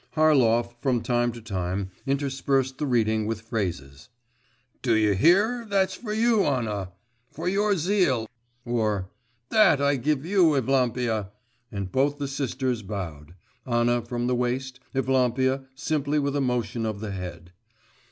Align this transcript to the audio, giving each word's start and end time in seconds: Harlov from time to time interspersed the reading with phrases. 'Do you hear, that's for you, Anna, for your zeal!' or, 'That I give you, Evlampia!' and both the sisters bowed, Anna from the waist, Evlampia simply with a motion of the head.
Harlov 0.15 0.73
from 0.81 1.03
time 1.03 1.31
to 1.31 1.39
time 1.39 1.91
interspersed 2.07 2.79
the 2.79 2.87
reading 2.87 3.27
with 3.27 3.41
phrases. 3.41 4.09
'Do 4.81 4.95
you 4.95 5.13
hear, 5.13 5.63
that's 5.69 5.93
for 5.93 6.11
you, 6.11 6.43
Anna, 6.43 6.91
for 7.29 7.47
your 7.47 7.77
zeal!' 7.77 8.27
or, 8.65 9.11
'That 9.49 9.79
I 9.79 9.97
give 9.97 10.25
you, 10.25 10.55
Evlampia!' 10.55 11.29
and 11.71 11.91
both 11.91 12.17
the 12.17 12.27
sisters 12.27 12.81
bowed, 12.81 13.35
Anna 13.67 14.01
from 14.01 14.25
the 14.25 14.33
waist, 14.33 14.79
Evlampia 14.95 15.65
simply 15.75 16.17
with 16.17 16.35
a 16.35 16.41
motion 16.41 16.83
of 16.87 16.99
the 16.99 17.11
head. 17.11 17.51